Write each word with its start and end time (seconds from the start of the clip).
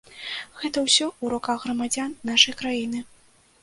Гэта 0.61 0.77
ўсё 0.87 1.05
ў 1.23 1.25
руках 1.35 1.59
грамадзян 1.69 2.19
нашай 2.35 2.61
краіны. 2.65 3.09